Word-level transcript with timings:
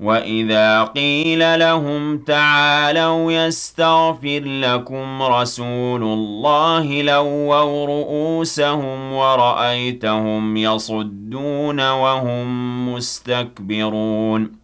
وَإِذَا 0.00 0.84
قِيلَ 0.84 1.58
لَهُمْ 1.58 2.18
تَعَالَوْا 2.18 3.32
يَسْتَغْفِرْ 3.32 4.42
لَكُمْ 4.44 5.22
رَسُولُ 5.22 6.02
اللَّهِ 6.02 7.02
لَوَّوْا 7.02 7.86
رُءُوسَهُمْ 7.86 9.12
وَرَأَيْتَهُمْ 9.12 10.56
يَصُدُّونَ 10.56 11.80
وَهُمْ 11.90 12.94
مُسْتَكْبِرُونَ 12.94 14.63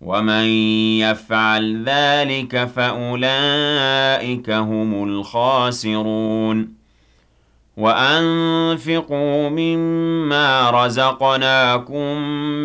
ومن 0.00 0.44
يفعل 1.00 1.84
ذلك 1.84 2.64
فأولئك 2.64 4.50
هم 4.50 5.04
الخاسرون. 5.04 6.76
وَأَنفِقُوا 7.76 9.48
مِمَّا 9.48 10.70
رَزَقْنَاكُم 10.70 12.16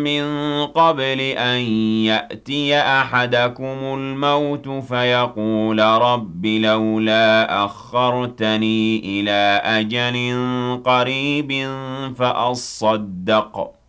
مِّن 0.04 0.24
قَبْلِ 0.66 1.20
أَن 1.20 1.58
يَأْتِيَ 2.04 2.78
أَحَدَكُمُ 2.78 3.78
الْمَوْتُ 3.94 4.68
فَيَقُولَ 4.68 5.78
رَبِّ 5.78 6.46
لَوْلَا 6.46 7.64
أَخَّرْتَنِي 7.64 8.98
إِلَىٰ 9.20 9.60
أَجَلٍ 9.64 10.16
قَرِيبٍ 10.84 11.68
فَأَصَّدَّقَ. 12.18 13.81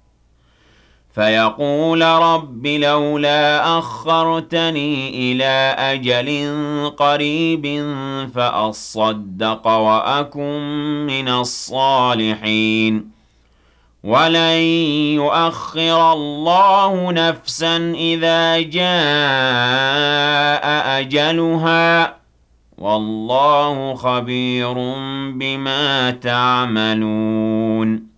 فيقول 1.14 2.02
رب 2.02 2.68
لولا 2.68 3.80
أخرتني 3.80 5.10
إلى 5.10 5.76
أجل 5.78 6.50
قريب 6.98 7.66
فأصدق 8.36 9.68
وأكن 9.68 10.60
من 11.08 11.30
الصالحين. 11.30 13.12
ولن 14.04 14.60
يؤخر 15.16 16.14
الله 16.14 17.12
نفسا 17.12 17.94
إذا 17.96 18.60
جاء 18.60 18.84
أجلها. 21.00 22.16
والله 22.78 23.96
خبير 23.96 24.74
بما 25.32 26.12
تعملون. 26.12 28.13